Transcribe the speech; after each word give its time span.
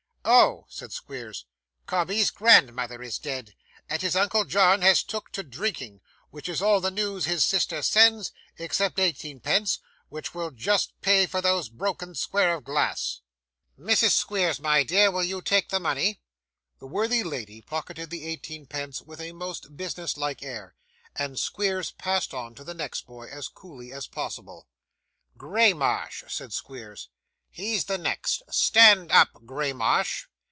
'Oh!' 0.23 0.65
said 0.69 0.93
Squeers: 0.93 1.45
'Cobbey's 1.87 2.29
grandmother 2.29 3.01
is 3.01 3.17
dead, 3.17 3.55
and 3.89 4.03
his 4.03 4.15
uncle 4.15 4.45
John 4.45 4.83
has 4.83 5.01
took 5.01 5.31
to 5.31 5.41
drinking, 5.41 5.99
which 6.29 6.47
is 6.47 6.61
all 6.61 6.79
the 6.79 6.91
news 6.91 7.25
his 7.25 7.43
sister 7.43 7.81
sends, 7.81 8.31
except 8.55 8.99
eighteenpence, 8.99 9.79
which 10.09 10.35
will 10.35 10.51
just 10.51 10.93
pay 11.01 11.25
for 11.25 11.41
that 11.41 11.71
broken 11.73 12.13
square 12.13 12.53
of 12.53 12.63
glass. 12.65 13.21
Mrs 13.77 14.11
Squeers, 14.11 14.59
my 14.59 14.83
dear, 14.83 15.09
will 15.09 15.23
you 15.23 15.41
take 15.41 15.69
the 15.69 15.79
money?' 15.79 16.21
The 16.77 16.87
worthy 16.87 17.23
lady 17.23 17.63
pocketed 17.63 18.11
the 18.11 18.25
eighteenpence 18.27 19.01
with 19.01 19.19
a 19.19 19.31
most 19.33 19.75
business 19.75 20.17
like 20.17 20.43
air, 20.43 20.75
and 21.15 21.39
Squeers 21.39 21.91
passed 21.93 22.31
on 22.31 22.53
to 22.55 22.63
the 22.63 22.75
next 22.75 23.07
boy, 23.07 23.25
as 23.25 23.47
coolly 23.47 23.91
as 23.91 24.05
possible. 24.05 24.67
'Graymarsh,' 25.35 26.25
said 26.29 26.53
Squeers, 26.53 27.09
'he's 27.53 27.83
the 27.85 27.97
next. 27.97 28.41
Stand 28.49 29.11
up, 29.11 29.27
Graymarsh. 29.45 30.23